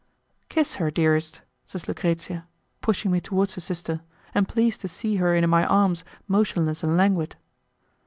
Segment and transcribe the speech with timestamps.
[0.49, 2.47] "Kiss her, dearest," says Lucrezia,
[2.81, 4.01] pushing me towards her sister,
[4.33, 7.35] and pleased to see her in my arms motionless and languid.